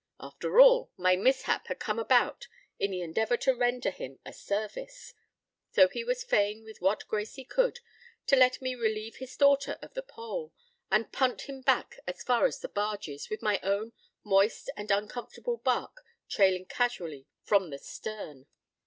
[0.19, 2.47] After all, my mishap had come about
[2.79, 5.13] in the endeavour to render him a service:
[5.73, 7.81] so he was fain with what grace he could
[8.25, 10.53] to let me relieve his daughter of the pole,
[10.89, 13.93] and punt him back as far as the barges, with my own
[14.23, 18.47] moist and uncomfortable bark trailing casually from the stern.